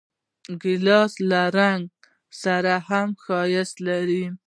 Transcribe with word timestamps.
ګیلاس 0.61 1.13
له 1.29 1.41
رنګ 1.57 1.83
سره 2.41 2.73
هم 2.87 3.09
ښایست 3.23 3.75
لري. 3.87 4.23